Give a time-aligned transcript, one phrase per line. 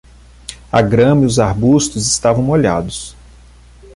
[0.71, 3.15] A grama e os arbustos estavam molhados.